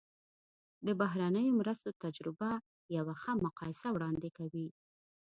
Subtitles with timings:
[0.85, 2.49] د بهرنیو مرستو تجربه
[2.97, 4.67] یوه ښه مقایسه وړاندې کوي.